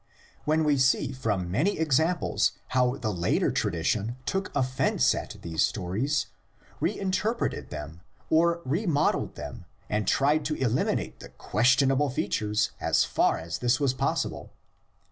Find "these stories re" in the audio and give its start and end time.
5.43-6.99